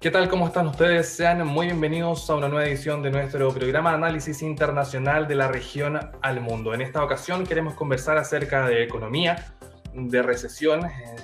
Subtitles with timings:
[0.00, 0.30] ¿Qué tal?
[0.30, 1.10] ¿Cómo están ustedes?
[1.10, 6.00] Sean muy bienvenidos a una nueva edición de nuestro programa Análisis Internacional de la región
[6.22, 6.72] al mundo.
[6.72, 9.52] En esta ocasión queremos conversar acerca de economía,
[9.92, 11.16] de recesión, eh,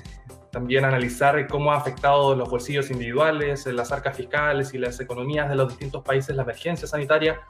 [0.51, 5.55] también analizar cómo ha afectado los bolsillos individuales, las arcas fiscales y las economías de
[5.55, 7.41] los distintos países la emergencia sanitaria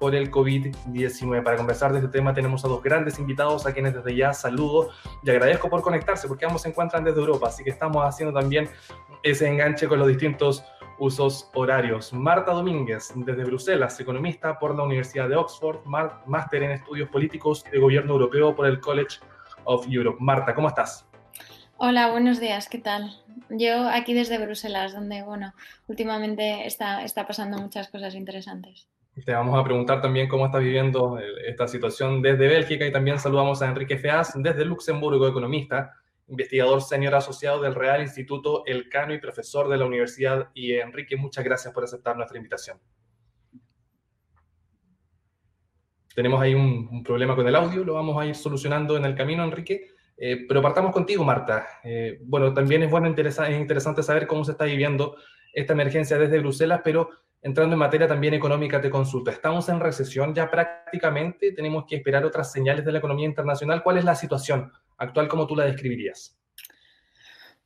[0.00, 1.44] por el COVID-19.
[1.44, 4.88] Para conversar de este tema tenemos a dos grandes invitados a quienes desde ya saludo
[5.22, 8.68] y agradezco por conectarse porque ambos se encuentran desde Europa, así que estamos haciendo también
[9.22, 10.64] ese enganche con los distintos
[10.98, 12.12] usos horarios.
[12.14, 17.78] Marta Domínguez, desde Bruselas, economista por la Universidad de Oxford, máster en estudios políticos de
[17.78, 19.18] gobierno europeo por el College
[19.64, 20.16] of Europe.
[20.18, 21.06] Marta, ¿cómo estás?
[21.76, 23.22] Hola, buenos días, ¿qué tal?
[23.50, 25.52] Yo aquí desde Bruselas, donde, bueno,
[25.88, 28.86] últimamente está, está pasando muchas cosas interesantes.
[29.14, 33.18] Te vamos a preguntar también cómo estás viviendo eh, esta situación desde Bélgica y también
[33.18, 35.94] saludamos a Enrique Feaz desde Luxemburgo, economista,
[36.28, 40.50] investigador senior asociado del Real Instituto Elcano y profesor de la universidad.
[40.54, 42.78] Y Enrique, muchas gracias por aceptar nuestra invitación.
[46.14, 49.44] Tenemos ahí un, problema con el audio, lo vamos a ir solucionando en el camino,
[49.44, 49.88] Enrique.
[50.16, 51.66] Eh, pero partamos contigo, Marta.
[51.82, 55.16] Eh, bueno, también es bueno, es interesante saber cómo se está viviendo
[55.52, 57.10] esta emergencia desde Bruselas, pero
[57.42, 59.30] entrando en materia también económica, te consulto.
[59.30, 63.82] Estamos en recesión ya prácticamente, tenemos que esperar otras señales de la economía internacional.
[63.82, 65.28] ¿Cuál es la situación actual?
[65.28, 66.36] ¿Cómo tú la describirías?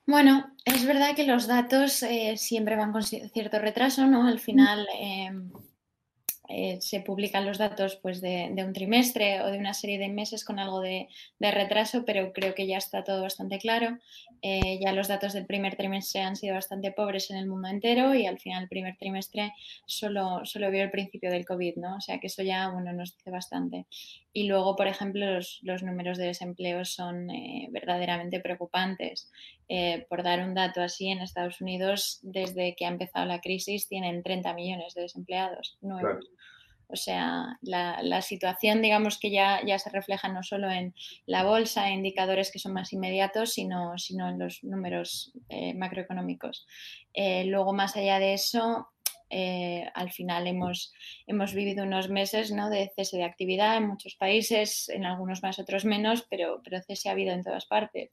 [0.06, 4.28] Bueno, es verdad que los datos eh, siempre van con cierto retraso, ¿no?
[4.28, 5.31] Al final, eh,
[6.48, 10.45] eh, se publican los datos pues, de, un trimestre o de una serie de meses
[10.45, 11.09] con algo de,
[11.41, 13.98] retraso, pero creo que ya está todo bastante claro.
[14.42, 18.15] Eh, ya los datos del primer trimestre han sido bastante pobres en el mundo entero
[18.15, 19.53] y al final el primer trimestre
[19.87, 21.97] solo, solo vio el principio del COVID, ¿no?
[21.97, 23.87] O sea que eso ya bueno, nos dice bastante.
[24.34, 25.24] Y luego, por ejemplo,
[25.62, 29.31] los, números de desempleo son eh, verdaderamente preocupantes.
[30.10, 34.22] por dar un dato así, en Estados Unidos, desde que ha empezado la crisis, tienen
[34.22, 36.28] 30 millones de desempleados nuevos.
[36.88, 40.94] O sea, la, situación, digamos que ya, ya, se refleja no solo en
[41.26, 46.66] la bolsa, e indicadores que son más inmediatos, sino, sino en los números eh, macroeconómicos.
[47.12, 48.88] Eh, luego, más allá de eso,
[49.30, 50.92] eh, al final hemos,
[51.26, 52.70] hemos vivido unos meses ¿no?
[52.70, 57.08] de cese de actividad en muchos países, en algunos más, otros menos, pero, pero cese
[57.08, 58.10] ha habido en todas partes.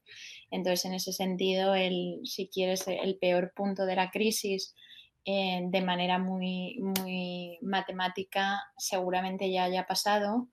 [0.50, 4.76] Entonces, en ese sentido, el, si quieres, el peor punto de la crisis
[5.24, 10.48] eh, de manera muy, muy matemática seguramente ya haya pasado,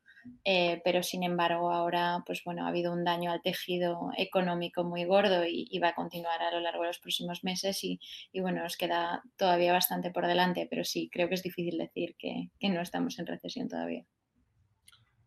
[0.44, 5.04] eh, pero sin embargo ahora pues bueno, ha habido un daño al tejido económico muy
[5.04, 8.00] gordo y, va a continuar a lo largo de los próximos meses y,
[8.40, 12.68] bueno, nos queda todavía bastante por delante, pero sí, creo que es difícil decir que
[12.68, 14.04] no estamos en recesión todavía.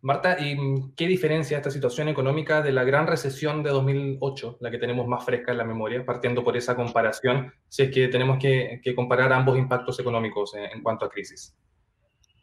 [0.03, 0.57] Marta, ¿y
[0.95, 5.23] qué diferencia esta situación económica de la gran recesión de 2008, la que tenemos más
[5.23, 9.59] fresca en la memoria, partiendo por esa comparación, si es que tenemos que, comparar ambos
[9.59, 11.55] impactos económicos en cuanto a crisis?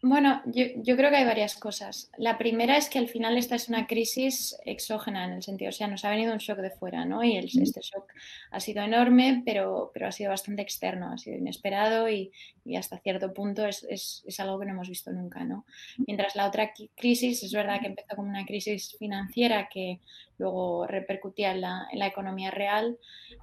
[0.01, 2.09] Bueno, yo, creo que hay varias cosas.
[2.19, 5.73] La primera es que al final esta es una crisis exógena en el sentido, o
[5.73, 7.25] sea, nos ha venido un shock de fuera, ¿no?
[7.25, 8.13] Y este shock
[8.53, 12.31] ha sido enorme, pero, pero ha sido bastante externo, ha sido inesperado y,
[12.77, 15.65] hasta cierto punto es, es, algo que no hemos visto nunca, ¿no?
[16.07, 20.01] Mientras la otra crisis es verdad que empezó como una crisis financiera que
[20.39, 22.99] luego repercutía en la, en la economía real,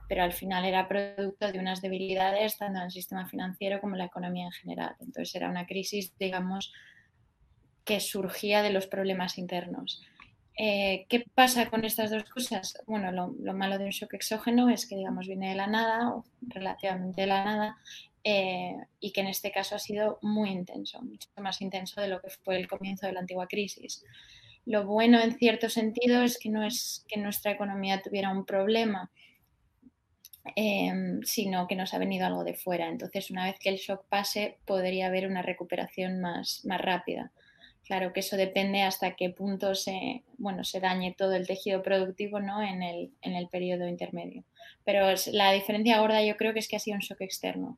[0.07, 3.99] pero al final era producto de unas debilidades tanto en el sistema financiero como en
[3.99, 4.95] la economía en general.
[4.99, 6.73] Entonces era una crisis, digamos,
[7.83, 10.01] que surgía de los problemas internos.
[10.57, 12.81] Eh, ¿Qué pasa con estas dos cosas?
[12.87, 16.25] Bueno, lo, malo de un shock exógeno es que, digamos, viene de la nada, o
[16.41, 17.77] relativamente de la nada,
[18.23, 22.21] eh, y que en este caso ha sido muy intenso, mucho más intenso de lo
[22.21, 24.03] que fue el comienzo de la antigua crisis.
[24.65, 29.11] Lo bueno, en cierto sentido, es que no es que nuestra economía tuviera un problema,
[30.55, 32.87] Em, sino que nos ha venido algo de fuera.
[32.87, 37.31] Entonces, una vez que el shock pase, podría haber una recuperación más, más rápida.
[37.83, 42.39] Claro que eso depende hasta qué punto se, bueno, se dañe todo el tejido productivo
[42.39, 42.61] ¿no?
[42.61, 44.43] en, el, en el periodo intermedio.
[44.83, 47.77] Pero la diferencia gorda yo creo que es que ha sido un shock externo.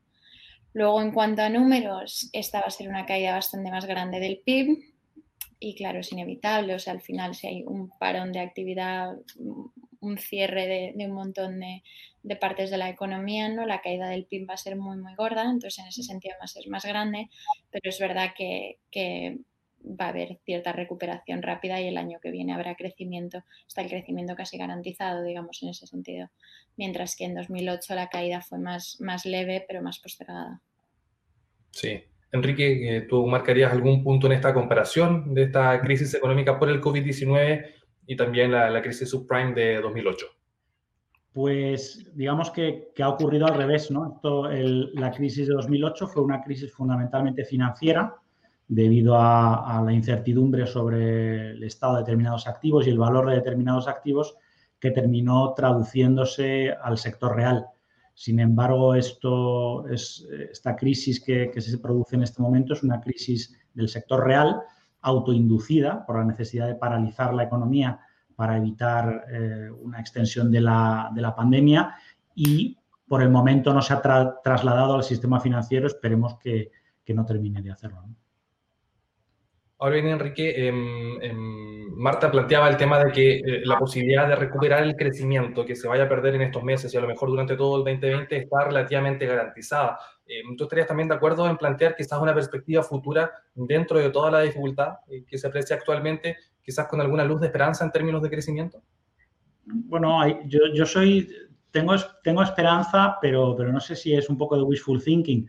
[0.74, 4.40] Luego, en cuanto a números, esta va a ser una caída bastante más grande del
[4.44, 4.78] PIB,
[5.60, 9.16] y claro, es inevitable, o sea, al final si hay un parón de actividad,
[10.00, 11.82] un cierre de, un montón de,
[12.36, 13.66] partes de la economía, ¿no?
[13.66, 16.44] La caída del PIB va a ser muy, muy gorda, entonces en ese sentido va
[16.44, 17.28] a ser más grande,
[17.70, 18.78] pero es verdad que,
[19.80, 23.88] va a haber cierta recuperación rápida y el año que viene habrá crecimiento, está el
[23.88, 26.30] crecimiento casi garantizado, digamos, en ese sentido,
[26.76, 30.60] mientras que en 2008 la caída fue más, más leve, pero más postergada.
[31.70, 36.68] Sí, Enrique, eh, ¿tú marcarías algún punto en esta comparación de esta crisis económica por
[36.68, 37.66] el COVID-19
[38.06, 40.26] y también la, crisis subprime de 2008?
[41.32, 44.14] Pues digamos que, ha ocurrido al revés, ¿no?
[44.14, 48.14] Esto, la crisis de 2008 fue una crisis fundamentalmente financiera
[48.66, 53.88] debido a, la incertidumbre sobre el estado de determinados activos y el valor de determinados
[53.88, 54.36] activos
[54.78, 57.66] que terminó traduciéndose al sector real.
[58.18, 63.56] Sin embargo, esto es, esta crisis que, se produce en este momento es una crisis
[63.72, 64.60] del sector real,
[65.02, 68.00] autoinducida por la necesidad de paralizar la economía
[68.34, 71.94] para evitar eh, una extensión de la, pandemia
[72.34, 72.76] y
[73.06, 74.02] por el momento no se ha
[74.42, 75.86] trasladado al sistema financiero.
[75.86, 76.72] Esperemos que,
[77.14, 78.02] no termine de hacerlo.
[79.80, 84.34] Ahora bien, Enrique, em, em, Marta planteaba el tema de que eh, la posibilidad de
[84.34, 87.28] recuperar el crecimiento que se vaya a perder en estos meses y a lo mejor
[87.28, 89.98] durante todo el 2020 está relativamente garantizada.
[90.26, 94.32] Em, ¿Tú estarías también de acuerdo en plantear quizás una perspectiva futura dentro de toda
[94.32, 98.20] la dificultad eh, que se aprecia actualmente, quizás con alguna luz de esperanza en términos
[98.20, 98.82] de crecimiento?
[99.64, 101.28] Bueno, yo, yo soy,
[101.70, 105.48] tengo, tengo esperanza, pero, pero no sé si es un poco de wishful thinking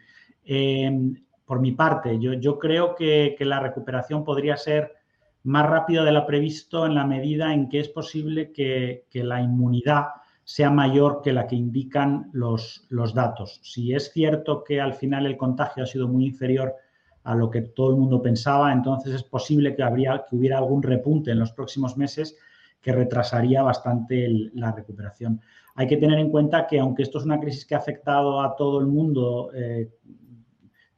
[1.49, 2.19] por mi parte.
[2.19, 4.93] Yo, creo que, la recuperación podría ser
[5.41, 10.09] más rápida de lo previsto en la medida en que es posible que, la inmunidad
[10.43, 13.61] sea mayor que la que indican los, los, datos.
[13.63, 16.75] Si es cierto que al final el contagio ha sido muy inferior
[17.23, 20.83] a lo que todo el mundo pensaba, entonces es posible que, habría, que hubiera algún
[20.83, 22.37] repunte en los próximos meses
[22.79, 25.41] que retrasaría bastante la recuperación.
[25.73, 28.55] Hay que tener en cuenta que aunque esto es una crisis que ha afectado a
[28.55, 29.89] todo el mundo eh,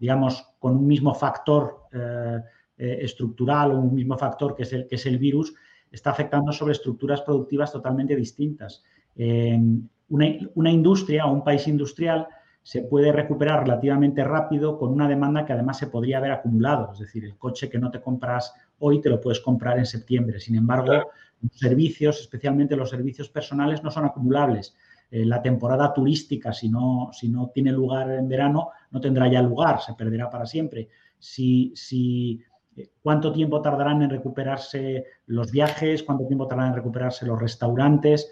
[0.02, 2.40] digamos, con un mismo factor eh,
[2.78, 5.54] eh, estructural o un mismo factor que es, el, que es el virus,
[5.92, 8.84] está afectando sobre estructuras productivas totalmente distintas.
[9.16, 10.26] una,
[10.56, 12.28] una, industria o un país industrial
[12.64, 16.94] se puede recuperar relativamente rápido con una demanda que además se podría haber acumulado.
[16.94, 20.40] Es decir, el coche que no te compras hoy te lo puedes comprar en septiembre.
[20.40, 21.12] Sin embargo,
[21.42, 24.76] los servicios, especialmente los servicios personales, no son acumulables.
[25.12, 29.42] Eh, la temporada turística, si no, si no tiene lugar en verano, no tendrá ya
[29.42, 30.88] lugar, se perderá para siempre.
[31.20, 32.42] Si, si,
[32.78, 36.04] eh, ¿Cuánto tiempo tardarán en recuperarse los viajes?
[36.04, 38.32] ¿Cuánto tiempo tardarán en recuperarse los restaurantes?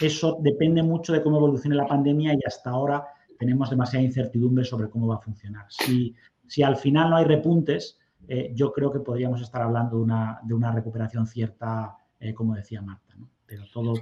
[0.00, 3.04] Eso depende mucho de cómo evolucione la pandemia y hasta ahora
[3.36, 5.66] tenemos demasiada incertidumbre sobre cómo va a funcionar.
[5.68, 6.14] Si,
[6.46, 7.98] si al final no hay repuntes,
[8.28, 11.96] eh, yo creo que podríamos estar hablando de una, de una recuperación cierta,
[12.36, 13.16] como decía Marta.
[13.46, 13.94] Pero todo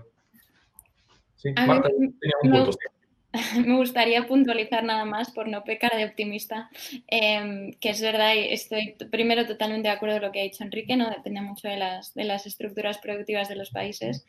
[3.65, 6.71] me, gustaría puntualizar nada más, por no pecar de optimista,
[7.07, 10.97] em, que es verdad, estoy primero totalmente de acuerdo con lo que ha dicho Enrique,
[10.97, 11.11] ¿no?
[11.11, 14.25] depende mucho de las, de las estructuras productivas de los países,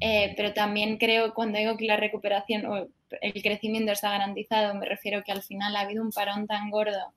[0.00, 2.88] eh, pero también creo cuando digo que la recuperación o
[3.20, 7.14] el crecimiento está garantizado, me refiero que al final ha habido un parón tan gordo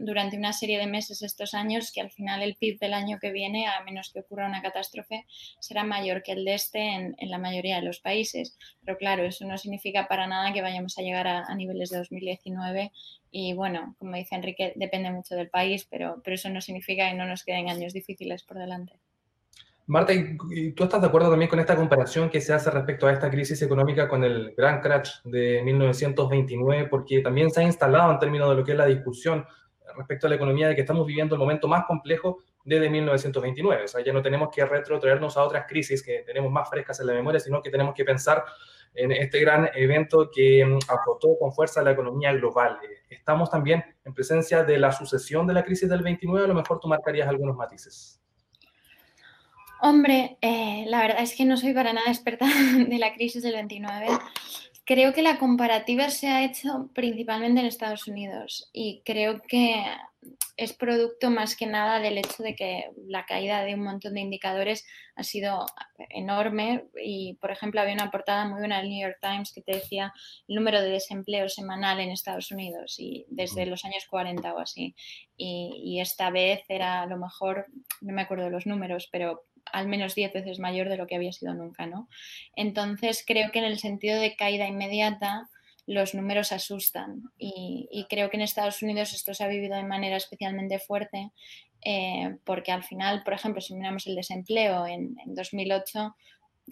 [0.00, 3.32] durante una serie de meses estos años que al final el PIB del año que
[3.32, 5.26] viene, a menos que ocurra una catástrofe,
[5.58, 8.56] será mayor que el de este en, la mayoría de los países.
[8.84, 12.92] Pero claro, eso no significa para nada que vayamos a llegar a, niveles de 2019
[13.30, 17.16] y bueno, como dice Enrique, depende mucho del país, pero, pero eso no significa que
[17.16, 19.00] no nos queden años difíciles por delante.
[19.86, 20.14] Marta,
[20.74, 23.60] ¿tú estás de acuerdo también con esta comparación que se hace respecto a esta crisis
[23.60, 26.88] económica con el gran crash de 1929?
[26.88, 29.44] Porque también se ha instalado en términos de lo que es la discusión
[29.94, 33.84] respecto a la economía de que estamos viviendo el momento más complejo desde 1929.
[33.84, 37.08] O sea, ya no tenemos que retrotraernos a otras crisis que tenemos más frescas en
[37.08, 38.42] la memoria, sino que tenemos que pensar
[38.94, 42.78] en este gran evento que mm, azotó con fuerza la economía global.
[43.10, 46.80] Estamos también en presencia de la sucesión de la crisis del 29, a lo mejor
[46.80, 48.23] tú marcarías algunos matices.
[49.80, 52.46] Hombre, eh, la verdad es que no soy para nada experta
[52.88, 54.06] de la crisis del 29.
[54.86, 59.82] Creo que la comparativa se ha hecho principalmente en Estados Unidos y creo que
[60.56, 64.20] es producto más que nada del hecho de que la caída de un montón de
[64.20, 65.66] indicadores ha sido
[66.10, 69.72] enorme y, por ejemplo, había una portada muy buena del New York Times que te
[69.76, 70.12] decía
[70.48, 74.94] el número de desempleo semanal en Estados Unidos y desde los años 40 o así.
[75.36, 77.66] Y, y esta vez era a lo mejor,
[78.00, 81.32] no me acuerdo los números, pero al menos 10 veces mayor de lo que había
[81.32, 82.08] sido nunca, ¿no?
[82.54, 85.48] Entonces creo que en el sentido de caída inmediata
[85.86, 90.16] los números asustan y, creo que en Estados Unidos esto se ha vivido de manera
[90.16, 91.32] especialmente fuerte
[91.84, 96.16] eh, porque al final, por ejemplo, si miramos el desempleo en, 2008,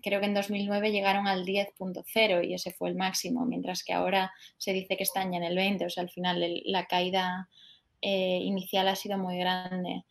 [0.02, 4.32] creo que en 2009 llegaron al 10.0 y ese fue el máximo, mientras que ahora
[4.56, 7.48] se dice que están ya en el 20, o sea, al final la caída
[8.00, 10.04] eh, inicial ha sido muy grande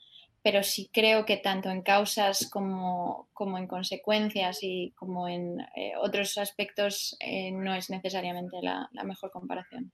[0.44, 6.38] pero sí creo que tanto en causas como, en consecuencias y como en eh, otros
[6.38, 9.92] aspectos eh, no es necesariamente la, mejor comparación.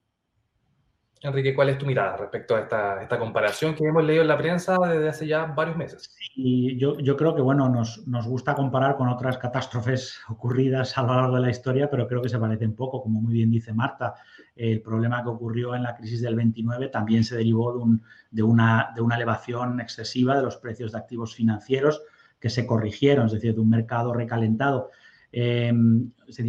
[1.21, 4.77] Enrique, ¿cuál es tu mirada respecto a esta, comparación que hemos leído en la prensa
[4.87, 6.15] desde hace ya varios meses?
[6.35, 11.01] Y yo, yo, creo que, bueno, nos, nos, gusta comparar con otras catástrofes ocurridas a
[11.01, 13.01] lo largo de la historia, pero creo que se parecen poco.
[13.01, 14.13] Como muy bien dice Marta,
[14.57, 18.43] el problema que ocurrió en la crisis del 29 también se derivó de, un, de,
[18.43, 22.01] una, de una elevación excesiva de los precios de activos financieros
[22.39, 24.89] que se corrigieron, es decir, de un mercado recalentado.
[25.31, 25.73] Eh,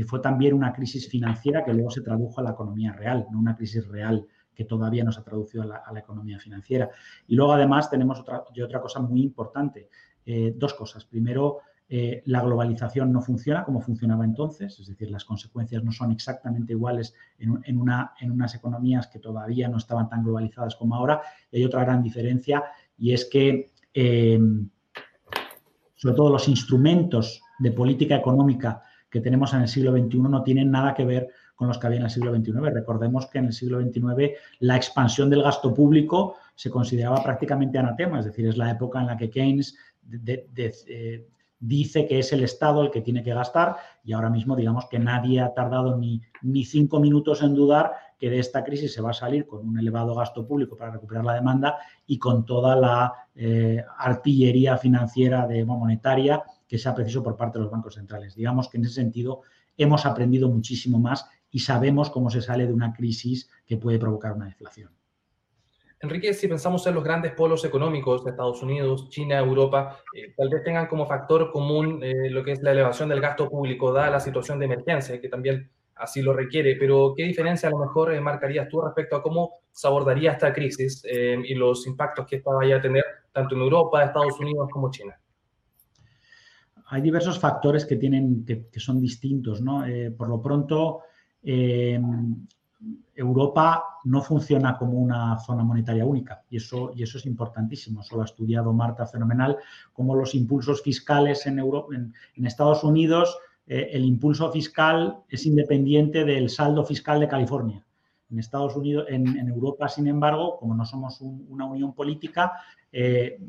[0.06, 3.56] fue también una crisis financiera que luego se tradujo a la economía real, no una
[3.56, 6.90] crisis real que todavía no se ha traducido a la, economía financiera.
[7.28, 9.88] Y luego, además, tenemos otra, otra cosa muy importante.
[10.26, 11.04] Eh, dos cosas.
[11.04, 11.60] Primero,
[11.90, 16.75] eh, la globalización no funciona como funcionaba entonces, es decir, las consecuencias no son exactamente
[16.75, 21.23] iguales en, una, en unas economías que todavía no estaban tan globalizadas como ahora.
[21.50, 22.62] Y hay otra gran diferencia
[22.99, 24.38] y es que, eh,
[25.95, 30.71] sobre todo, los instrumentos de política económica que tenemos en el siglo XXI no tienen
[30.71, 32.75] nada que ver con los que había en el siglo XXIX.
[32.75, 38.21] Recordemos que en el siglo XXIX la expansión del gasto público se consideraba prácticamente anatema,
[38.21, 39.76] es decir, es la época en la que Keynes
[40.26, 41.26] eh,
[41.60, 44.98] dice que es el Estado el que tiene que gastar y ahora mismo digamos que
[44.98, 49.10] nadie ha tardado ni, ni cinco minutos en dudar que de esta crisis se va
[49.10, 53.12] a salir con un elevado gasto público para recuperar la demanda y con toda la
[53.34, 58.34] eh, artillería financiera de, monetaria que sea preciso por parte de los bancos centrales.
[58.34, 59.42] Digamos que en ese sentido
[59.76, 64.32] hemos aprendido muchísimo más y sabemos cómo se sale de una crisis que puede provocar
[64.32, 64.98] una deflación.
[66.00, 70.49] Enrique, si pensamos en los grandes polos económicos de Estados Unidos, China, Europa, eh, tal
[70.49, 74.11] vez tengan como factor común eh, lo que es la elevación del gasto público, dada
[74.11, 76.76] la situación de emergencia, que también así lo requiere.
[76.76, 80.52] Pero, ¿qué diferencia a lo mejor eh, marcarías tú respecto a cómo se abordaría esta
[80.52, 84.90] crisis y los impactos que esta vaya a tener tanto en Europa, Estados Unidos como
[84.90, 85.21] China?
[86.87, 89.61] Hay diversos factores que, tienen, que, que son distintos.
[89.61, 89.85] ¿no?
[90.17, 91.02] por lo pronto,
[91.43, 92.00] eh,
[93.14, 98.00] Europa no funciona como una zona monetaria única y eso, y eso es importantísimo.
[98.00, 99.56] Eso lo ha estudiado Marta fenomenal,
[99.92, 106.49] como los impulsos fiscales en, en, Estados Unidos, eh, el impulso fiscal es independiente del
[106.49, 107.85] saldo fiscal de California.
[108.30, 112.52] En Estados Unidos, en, Europa, sin embargo, como no somos una unión política,
[112.92, 113.40] eh,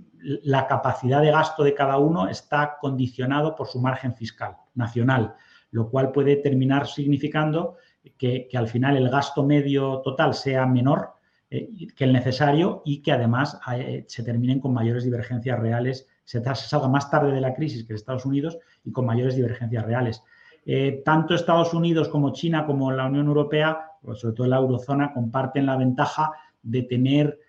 [0.43, 5.35] la capacidad de gasto de cada uno está condicionado por su margen fiscal nacional
[5.71, 7.77] lo cual puede terminar significando
[8.17, 11.13] que, al final el gasto medio total sea menor
[11.51, 16.43] eh, que el necesario y que además eh, se terminen con mayores divergencias reales, se
[16.43, 20.23] salga más tarde de la crisis que Estados Unidos y con mayores divergencias reales.
[20.63, 25.65] Eh, tanto Estados Unidos como China como la Unión Europea, sobre todo la eurozona, comparten
[25.65, 27.39] la ventaja de tener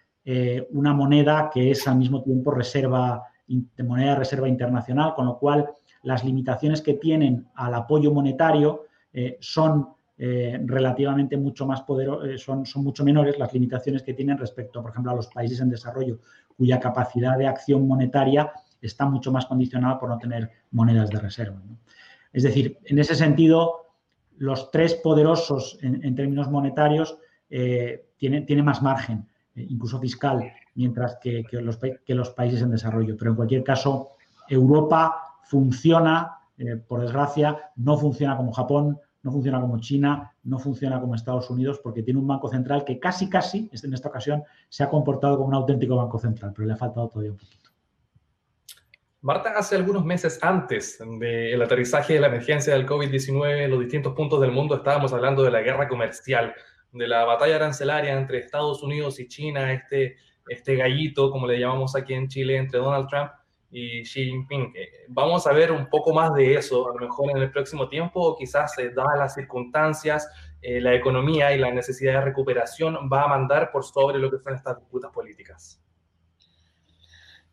[0.71, 5.39] una moneda que es al mismo tiempo reserva, de moneda de reserva internacional, con lo
[5.39, 5.69] cual
[6.05, 8.85] las limitaciones que tienen al apoyo monetario
[9.41, 9.89] son
[10.23, 14.83] eh, relativamente mucho más poderosas, eh, son, son, mucho menores las limitaciones que tienen respecto,
[14.83, 16.19] por ejemplo, a los países en desarrollo,
[16.57, 21.63] cuya capacidad de acción monetaria está mucho más condicionada por no tener monedas de reserva.
[22.33, 23.95] Es decir, en ese sentido,
[24.37, 31.79] los tres poderosos en, términos monetarios tienen, tienen, más margen, incluso fiscal, mientras que, los,
[31.79, 33.17] que los países en desarrollo.
[33.19, 34.13] Pero en cualquier caso,
[34.49, 41.01] Europa funciona, eh, por desgracia, no funciona como Japón, no funciona como China, no funciona
[41.01, 44.83] como Estados Unidos, porque tiene un banco central que casi, casi, en esta ocasión, se
[44.83, 47.71] ha comportado como un auténtico banco central, pero le ha faltado todavía un poquito.
[49.23, 54.15] Marta, hace algunos meses antes del aterrizaje de la emergencia del COVID-19 en los distintos
[54.15, 56.55] puntos del mundo estábamos hablando de la guerra comercial,
[56.93, 60.17] de la batalla arancelaria entre Estados Unidos y China, este,
[60.49, 63.31] este gallito, como le llamamos aquí en Chile, entre Donald Trump
[63.71, 64.73] y Xi Jinping.
[65.09, 68.21] Vamos a ver un poco más de eso a lo mejor en el próximo tiempo,
[68.21, 70.29] o quizás eh, dadas las circunstancias,
[70.63, 74.39] eh, la economía y la necesidad de recuperación va a mandar por sobre lo que
[74.39, 75.81] son estas disputas políticas.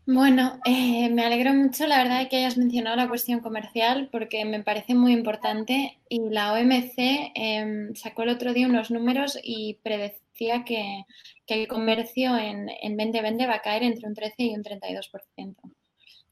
[0.10, 4.46] Bueno, eh, me alegro mucho, la verdad, de que hayas mencionado la cuestión comercial porque
[4.46, 9.80] me parece muy importante y la OMC em, sacó el otro día unos números y
[9.84, 11.04] predecía que,
[11.46, 15.56] que el comercio en, en 2020 va a caer entre un 13 y un 32%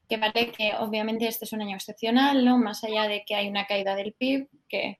[0.07, 2.57] que vale que obviamente este es un año excepcional, ¿no?
[2.57, 4.99] Más allá de que hay una caída del PIB, que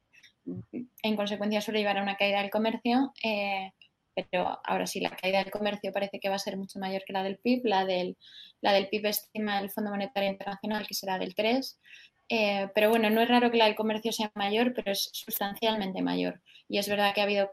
[1.02, 3.72] en consecuencia suele llevar a una caída del comercio, eh,
[4.16, 7.14] pero ahora sí, la caída del comercio parece que va a ser mucho mayor que
[7.14, 7.66] la del PIB.
[7.66, 8.18] La del,
[8.62, 11.80] la del PIB estima el Fondo Monetario Internacional que será del 3,
[12.30, 16.02] eh, pero bueno, no es raro que la del comercio sea mayor, pero es sustancialmente
[16.02, 16.42] mayor.
[16.68, 17.50] Y es verdad que ha habido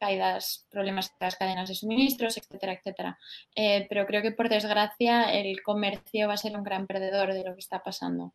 [0.00, 3.18] caídas, problemas en las cadenas de suministros, etcétera, etcétera.
[3.54, 7.44] Eh, pero creo que por desgracia el comercio va a ser un gran perdedor de
[7.44, 8.34] lo que está pasando.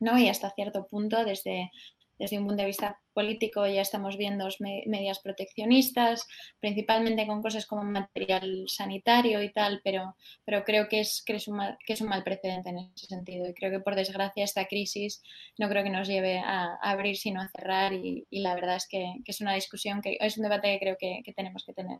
[0.00, 0.18] ¿no?
[0.18, 1.70] Y hasta cierto punto, desde,
[2.18, 6.26] desde un punto de vista político ya estamos viendo medidas proteccionistas,
[6.60, 11.48] principalmente con cosas como material sanitario y tal, pero, pero creo que es, que, es
[11.48, 13.48] un mal, precedente en ese sentido.
[13.48, 15.22] Y creo que por desgracia esta crisis
[15.58, 17.92] no creo que nos lleve a, abrir, sino a cerrar.
[17.92, 21.32] Y, la verdad es que, es una discusión, que es un debate que creo que,
[21.34, 21.98] tenemos que tener.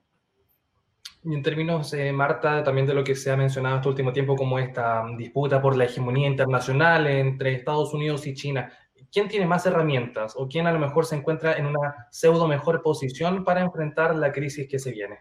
[1.25, 4.37] Y en términos, eh, Marta, también de lo que se ha mencionado este último tiempo
[4.37, 8.71] como esta disputa por la hegemonía internacional entre Estados Unidos y China,
[9.15, 12.83] ¿quién tiene más herramientas o quién a lo mejor se encuentra en una pseudo mejor
[12.83, 15.21] posición para enfrentar la crisis que se viene?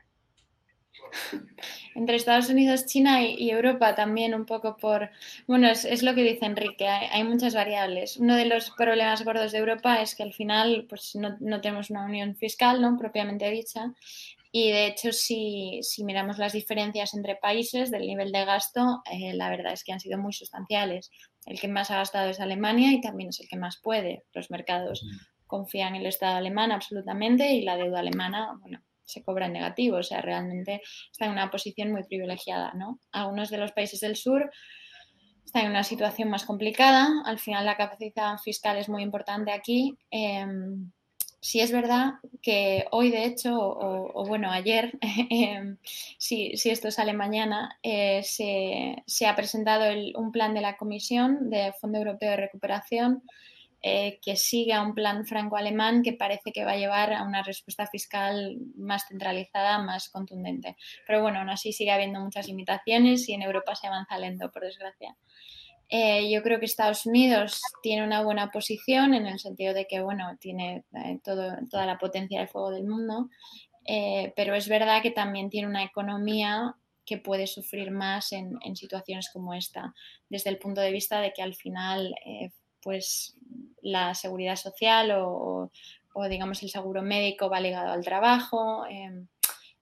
[1.95, 5.12] Entre Estados Unidos, China y, Europa también un poco por,
[5.45, 8.17] bueno, es, lo que dice Enrique, hay, muchas variables.
[8.17, 11.91] Uno de los problemas gordos de Europa es que al final pues, no, no tenemos
[11.91, 12.97] una unión fiscal ¿no?
[12.97, 13.93] propiamente dicha
[14.55, 19.50] y de hecho, si, miramos las diferencias entre países del nivel de gasto, eh, la
[19.50, 21.09] verdad es que han sido muy sustanciales.
[21.45, 24.23] El que más ha gastado es Alemania y también es el que más puede.
[24.33, 25.05] Los mercados
[25.47, 29.97] confían en el Estado alemán absolutamente y la deuda alemana, bueno, se cobra en negativo.
[29.97, 30.81] O sea, realmente
[31.12, 33.00] está en una posición muy privilegiada, ¿no?
[33.12, 34.50] Algunos de los países del sur
[35.45, 37.09] están en una situación más complicada.
[37.25, 39.97] Al final, la capacidad fiscal es muy importante aquí.
[40.09, 40.91] Em,
[41.43, 44.97] sí es verdad que hoy, de hecho, o, bueno, ayer,
[45.29, 45.77] em,
[46.17, 49.85] si, esto sale mañana, eh, se, ha presentado
[50.15, 53.23] un plan de la Comisión de Fondo Europeo de Recuperación
[53.81, 57.43] eh, que sigue a un plan franco-alemán que parece que va a llevar a una
[57.43, 60.77] respuesta fiscal más centralizada, más contundente.
[61.05, 64.63] Pero bueno, aún así sigue habiendo muchas limitaciones y en Europa se avanza lento, por
[64.63, 65.17] desgracia.
[65.95, 70.01] Eh, yo creo que Estados Unidos tiene una buena posición en el sentido de que,
[70.01, 73.29] bueno, tiene eh, todo, toda la potencia de fuego del mundo,
[73.85, 79.29] eh, pero es verdad que también tiene una economía que puede sufrir más en, situaciones
[79.31, 79.93] como esta,
[80.29, 82.15] desde el punto de vista de que al final,
[82.81, 83.38] pues,
[83.83, 85.69] la seguridad social o,
[86.15, 88.83] o, digamos, el seguro médico va ligado al trabajo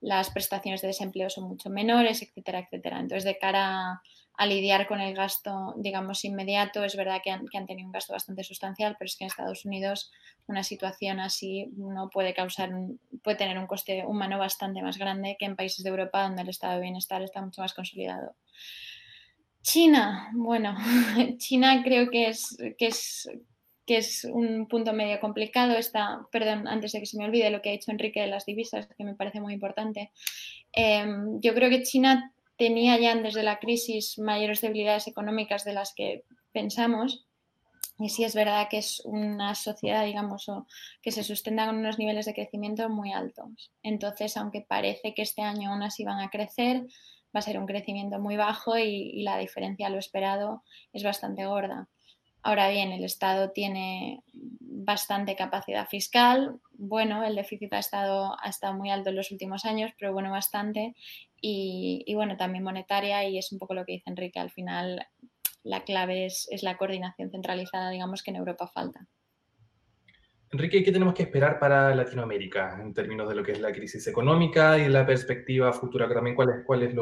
[0.02, 2.98] las prestaciones de desempleo son mucho menores, etcétera, etcétera.
[2.98, 4.02] Entonces, de cara
[4.36, 8.42] a, lidiar con el gasto, digamos, inmediato, es verdad que han, tenido un gasto bastante
[8.42, 10.10] sustancial, pero es que en Estados Unidos
[10.48, 12.70] una situación así no puede causar,
[13.22, 16.48] puede tener un coste humano bastante más grande que en países de Europa donde el
[16.48, 18.34] estado de bienestar está mucho más consolidado.
[19.62, 20.76] China, bueno,
[21.38, 23.30] China creo que es, que es
[23.86, 25.74] que es un punto medio complicado.
[25.74, 28.46] Está, perdón, antes de que se me olvide lo que ha dicho Enrique de las
[28.46, 30.12] divisas, que me parece muy importante.
[30.72, 35.94] Em, yo creo que China tenía ya desde la crisis mayores debilidades económicas de las
[35.94, 37.26] que pensamos.
[37.98, 40.46] Y sí es verdad que es una sociedad, digamos,
[41.02, 43.70] que se sustenta con unos niveles de crecimiento muy altos.
[43.82, 46.82] Entonces, aunque parece que este año aún así van a crecer,
[47.34, 51.02] va a ser un crecimiento muy bajo y, y la diferencia a lo esperado es
[51.02, 51.88] bastante gorda.
[52.42, 56.60] Ahora bien, el Estado tiene bastante capacidad fiscal.
[56.72, 60.30] Bueno, el déficit ha estado, ha estado muy alto en los últimos años, pero bueno,
[60.30, 60.96] bastante.
[61.40, 64.40] Y, bueno, también monetaria y es un poco lo que dice Enrique.
[64.40, 65.06] Al final,
[65.62, 69.06] la clave es, es la coordinación centralizada, digamos, que en Europa falta.
[70.52, 74.06] Enrique, ¿qué tenemos que esperar para Latinoamérica en términos de lo que es la crisis
[74.06, 76.06] económica y la perspectiva futura?
[76.06, 76.94] También, ¿cuál es, cuál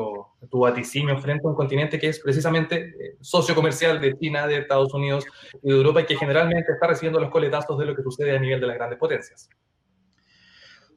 [0.48, 4.58] tu vaticinio frente a un continente que es precisamente eh, socio comercial de China, de
[4.58, 5.26] Estados Unidos
[5.64, 8.38] y de Europa y que generalmente está recibiendo los coletazos de lo que sucede a
[8.38, 9.48] nivel de las grandes potencias?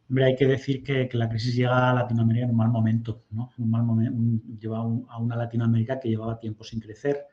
[0.07, 3.49] Hombre, hay que decir que, la crisis llega a Latinoamérica en un mal momento, ¿no?
[3.57, 7.25] Un mal momento, lleva a una Latinoamérica que llevaba tiempo sin crecer.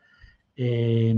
[0.56, 1.14] Eh,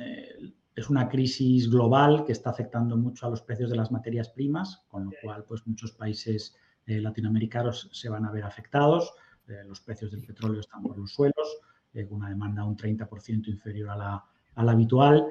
[0.00, 4.28] eh, es una crisis global que está afectando mucho a los precios de las materias
[4.28, 9.14] primas, con lo cual pues, muchos países eh, latinoamericanos se van a ver afectados.
[9.48, 11.58] Eh, los precios del petróleo están por los suelos,
[11.92, 15.26] con eh, una demanda un 30% inferior a la, habitual.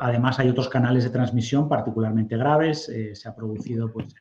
[0.00, 2.90] además, hay otros canales de transmisión particularmente graves.
[3.12, 4.12] se ha producido, pues,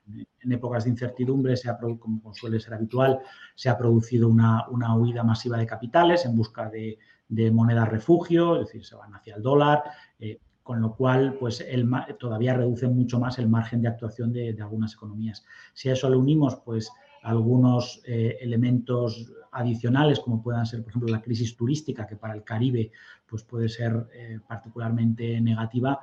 [0.41, 1.55] en, épocas de incertidumbre,
[1.99, 3.19] como suele ser habitual,
[3.55, 6.97] se ha producido una, una huida masiva de capitales en busca de,
[7.29, 9.83] de moneda refugio, es decir, se van hacia el dólar,
[10.19, 14.55] eh, con lo cual pues el, todavía reduce mucho más el margen de actuación de,
[14.61, 15.45] algunas economías.
[15.73, 16.91] Si a eso le unimos pues
[17.23, 22.43] algunos eh, elementos adicionales como puedan ser por ejemplo la crisis turística que para el
[22.43, 22.91] Caribe
[23.25, 25.99] pues puede ser eh, particularmente negativa,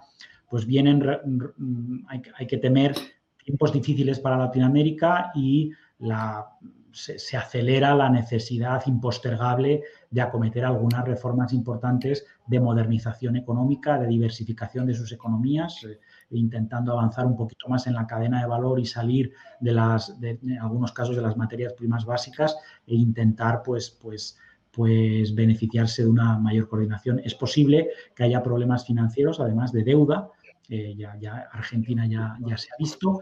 [0.48, 1.02] pues vienen,
[2.08, 2.94] hay, hay que temer
[3.44, 6.46] tiempos difíciles para Latinoamérica y la
[6.94, 14.87] se, acelera la necesidad impostergable de acometer algunas reformas importantes de modernización económica, de diversificación
[14.87, 15.98] de sus economías, eh,
[16.30, 20.59] intentando avanzar un poquito más en la cadena de valor y salir de las, en
[20.59, 24.38] algunos casos, de las materias primas básicas e intentar, pues, pues,
[24.70, 27.20] pues, beneficiarse de una mayor coordinación.
[27.24, 30.30] Es posible que haya problemas financieros, además de deuda,
[30.68, 33.20] ya, ya, Argentina ya, se ha visto,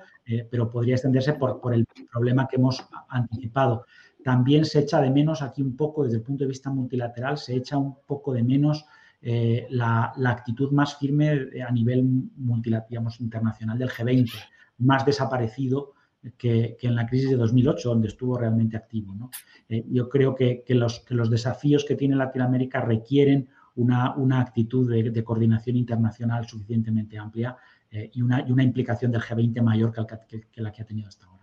[0.50, 3.84] pero podría extenderse por, el problema que hemos anticipado.
[4.22, 7.56] También se echa de menos aquí un poco, desde el punto de vista multilateral, se
[7.56, 8.84] echa un poco de menos
[9.24, 12.02] eh, la, actitud más firme a nivel
[12.36, 14.30] multilateral, internacional del G20,
[14.78, 15.92] más desaparecido
[16.36, 19.14] que, en la crisis de 2008, donde estuvo realmente activo.
[19.68, 26.46] Eh, yo creo que, los, desafíos que tiene Latinoamérica requieren una, actitud de, coordinación internacional
[26.46, 27.56] suficientemente amplia
[27.90, 31.42] eh, y, una, implicación del G20 mayor que la que ha tenido hasta ahora.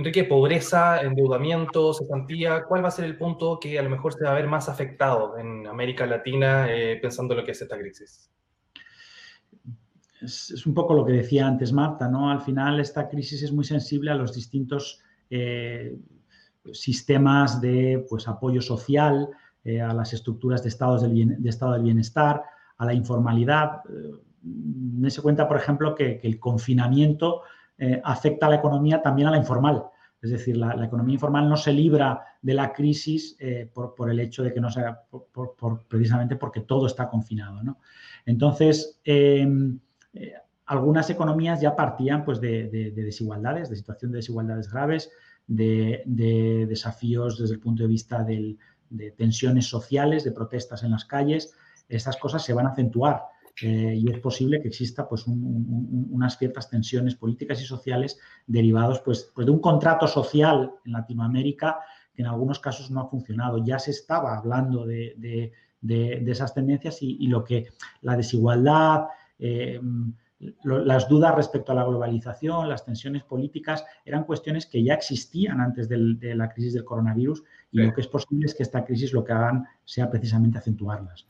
[0.00, 4.24] Enrique, pobreza, endeudamiento, cesantía, ¿cuál va a ser el punto que a lo mejor se
[4.24, 7.76] va a ver más afectado en América Latina eh, pensando en lo que es esta
[7.76, 8.30] crisis?
[10.22, 12.30] Es, un poco lo que decía antes Marta, ¿no?
[12.30, 15.94] Al final esta crisis es muy sensible a los distintos eh,
[16.72, 19.28] sistemas de pues, apoyo social,
[19.64, 22.42] eh, a las estructuras de, estados del de estado del bienestar,
[22.78, 23.82] a la informalidad.
[24.42, 27.42] me se cuenta, por ejemplo, que, que el confinamiento
[27.82, 29.84] eh, afecta a la economía también a la informal.
[30.20, 34.42] Es decir, la, economía informal no se libra de la crisis eh, por, el hecho
[34.42, 37.58] de que no sea, por, precisamente porque todo está confinado.
[38.26, 39.78] Entonces, em,
[40.12, 40.34] eh,
[40.66, 45.10] algunas economías ya partían pues, de, desigualdades, de situación de desigualdades graves,
[45.46, 46.02] de,
[46.68, 48.22] desafíos desde el punto de vista
[48.90, 51.54] de tensiones sociales, de protestas en las calles.
[51.88, 53.22] Estas cosas se van a acentuar
[53.62, 59.30] eh, y es posible que exista pues, unas ciertas tensiones políticas y sociales derivados pues,
[59.34, 61.80] pues, de un contrato social en Latinoamérica
[62.14, 63.64] que en algunos casos no ha funcionado.
[63.64, 67.68] Ya se estaba hablando de, esas tendencias y, lo que
[68.02, 69.06] la desigualdad,
[69.38, 69.80] eh,
[70.64, 75.88] las dudas respecto a la globalización, las tensiones políticas, eran cuestiones que ya existían antes
[75.88, 79.24] de la crisis del coronavirus y lo que es posible es que esta crisis lo
[79.24, 81.26] que hagan sea precisamente acentuarlas.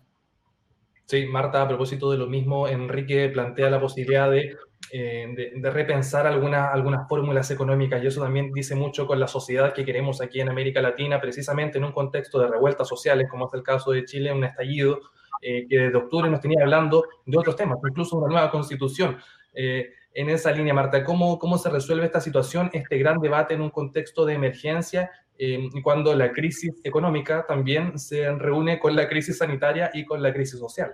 [1.10, 4.56] Sí, Marta, a propósito de lo mismo, Enrique plantea la posibilidad de,
[4.92, 10.20] eh, repensar algunas fórmulas económicas y eso también dice mucho con la sociedad que queremos
[10.20, 13.90] aquí en América Latina, precisamente en un contexto de revueltas sociales, como es el caso
[13.90, 15.00] de Chile, un estallido
[15.42, 19.16] eh, que desde octubre nos tenía hablando de otros temas, incluso una nueva constitución.
[19.52, 23.62] Eh, en esa línea, Marta, ¿cómo, ¿cómo se resuelve esta situación, este gran debate en
[23.62, 25.10] un contexto de emergencia
[25.42, 30.34] eh, cuando la crisis económica también se reúne con la crisis sanitaria y con la
[30.34, 30.92] crisis social.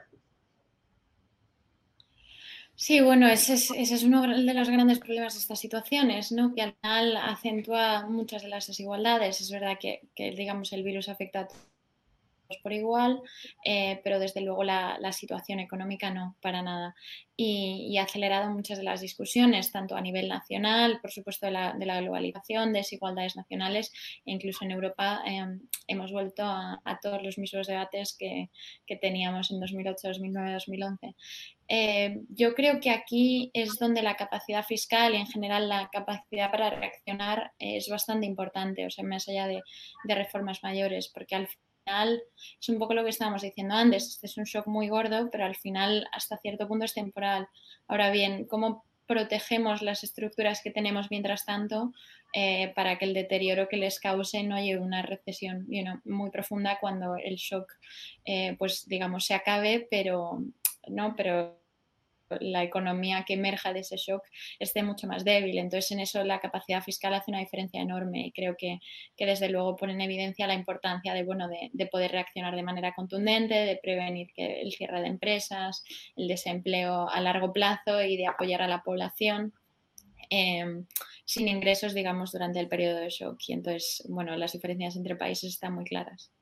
[2.76, 6.54] Sí, bueno, ese es, uno de los grandes problemas de estas situaciones, ¿no?
[6.54, 9.40] que al final acentúa muchas de las desigualdades.
[9.40, 11.48] Es verdad que, que digamos, el virus afecta a
[12.62, 13.20] por igual,
[13.64, 16.94] eh, pero desde luego la, situación económica no, para nada.
[17.36, 22.00] Y, ha acelerado muchas de las discusiones, tanto a nivel nacional, por supuesto, de la,
[22.00, 23.92] globalización, desigualdades nacionales,
[24.24, 28.50] e incluso en Europa em, hemos vuelto a, todos los mismos debates que,
[29.00, 31.14] teníamos en 2008, 2009, 2011.
[32.30, 36.70] yo creo que aquí es donde la capacidad fiscal y en general la capacidad para
[36.70, 39.62] reaccionar es bastante importante, o sea, más allá de,
[40.04, 41.48] de reformas mayores, porque al
[41.86, 45.44] es un poco lo que estábamos diciendo antes, este es un shock muy gordo, pero
[45.44, 47.48] al final hasta cierto punto es temporal.
[47.88, 51.92] Ahora bien, ¿cómo protegemos las estructuras que tenemos mientras tanto
[52.32, 55.66] eh, para que el deterioro que les cause no lleve una recesión
[56.04, 57.72] muy profunda cuando el shock,
[58.24, 60.42] eh, pues digamos, se acabe, pero
[60.88, 61.58] no, pero
[62.40, 64.22] la economía que emerja de ese shock
[64.58, 65.58] esté mucho más débil.
[65.58, 68.78] Entonces, en eso la capacidad fiscal hace una diferencia enorme y creo que,
[69.18, 73.54] desde luego pone en evidencia la importancia de, bueno, de, poder reaccionar de manera contundente,
[73.54, 75.84] de prevenir que el cierre de empresas,
[76.16, 79.52] el desempleo a largo plazo y de apoyar a la población.
[80.30, 80.86] Em,
[81.24, 83.38] sin ingresos, digamos, durante el periodo de shock.
[83.46, 86.32] Y entonces, bueno, las diferencias entre países están muy claras.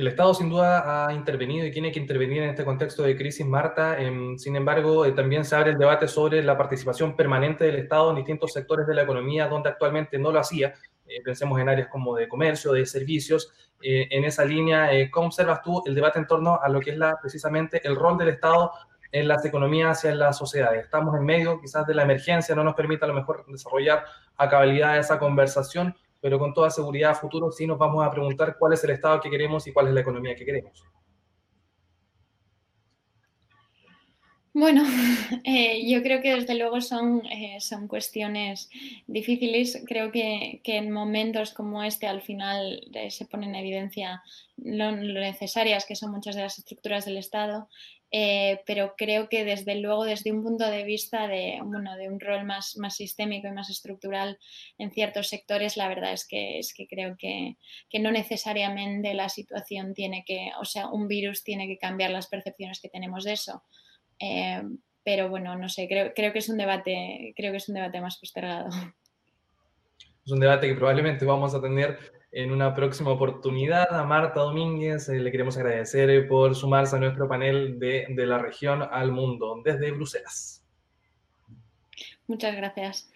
[0.00, 3.44] El Estado sin duda ha intervenido y tiene que intervenir en este contexto de crisis,
[3.44, 4.00] Marta.
[4.00, 8.08] Em, sin embargo, eh, también se abre el debate sobre la participación permanente del Estado
[8.08, 10.72] en distintos sectores de la economía donde actualmente no lo hacía.
[11.06, 13.52] Eh, pensemos en áreas como de comercio, de servicios.
[13.82, 16.96] Eh, en esa línea, ¿cómo observas tú el debate en torno a lo que es
[16.96, 18.72] la, precisamente el rol del Estado
[19.12, 20.74] en las economías hacia la sociedad?
[20.76, 24.06] Estamos en medio quizás de la emergencia, no nos permite a lo mejor desarrollar
[24.38, 28.56] a cabalidad esa conversación pero con toda seguridad a futuro sí nos vamos a preguntar
[28.58, 30.84] cuál es el Estado que queremos y cuál es la economía que queremos.
[34.52, 34.82] Bueno,
[35.44, 38.68] eh, yo creo que desde luego son, eh, son cuestiones
[39.06, 39.82] difíciles.
[39.86, 44.22] Creo que, en momentos como este al final eh, se pone en evidencia
[44.56, 47.68] lo, necesarias que son muchas de las estructuras del Estado
[48.12, 52.18] eh, pero creo que desde luego desde un punto de vista de, bueno, de un
[52.18, 54.38] rol más, más sistémico y más estructural
[54.78, 57.56] en ciertos sectores, la verdad es que, es que creo que,
[57.88, 62.26] que, no necesariamente la situación tiene que, o sea, un virus tiene que cambiar las
[62.26, 63.62] percepciones que tenemos de eso.
[64.20, 64.62] Eh,
[65.02, 68.00] pero bueno, no sé, creo, creo, que es un debate, creo que es un debate
[68.00, 68.68] más postergado.
[70.24, 71.98] Es un debate que probablemente vamos a tener
[72.30, 73.92] en una próxima oportunidad.
[73.92, 78.26] A Marta Domínguez eh, le queremos agradecer eh, por sumarse a nuestro panel de, de
[78.26, 80.64] la región al mundo desde Bruselas.
[82.26, 83.10] Muchas gracias.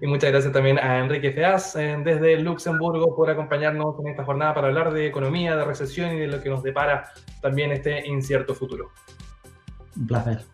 [0.00, 4.68] Y muchas gracias también a Enrique Feaz desde Luxemburgo por acompañarnos en esta jornada para
[4.68, 8.90] hablar de economía, de recesión y de lo que nos depara también este incierto futuro.
[9.96, 10.44] Un placer.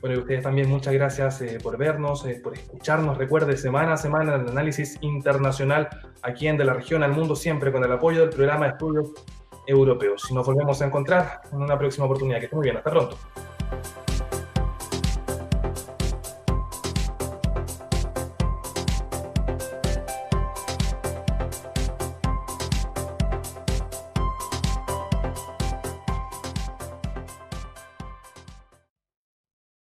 [0.00, 3.16] Bueno, y ustedes también muchas gracias eh, por vernos, eh, por escucharnos.
[3.18, 5.88] Recuerde, semana a semana el análisis internacional
[6.22, 9.10] aquí en De la Región al Mundo, siempre con el apoyo del programa de estudios
[9.64, 10.30] europeos.
[10.32, 12.38] Nos volvemos a encontrar en una próxima oportunidad.
[12.40, 12.76] Que esté muy bien.
[12.78, 13.16] Hasta pronto.